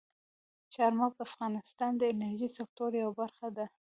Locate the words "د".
1.17-1.21, 1.97-2.01, 2.51-2.55